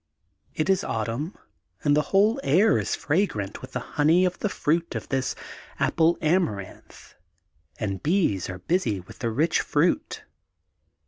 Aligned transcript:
It 0.55 0.67
is 0.67 0.83
autumn 0.83 1.35
and 1.83 1.95
the 1.95 2.01
whole 2.09 2.39
air 2.43 2.79
is 2.79 2.95
fragrant 2.95 3.61
with 3.61 3.73
the 3.73 3.79
honey 4.01 4.25
of 4.25 4.39
the 4.39 4.49
fruit 4.49 4.95
of 4.95 5.07
this 5.09 5.35
Apple 5.79 6.17
Amaranth, 6.23 7.13
and 7.79 8.01
bees 8.01 8.49
are 8.49 8.57
busy 8.57 8.99
with 8.99 9.19
the 9.19 9.29
rich 9.29 9.59
fruit. 9.61 10.23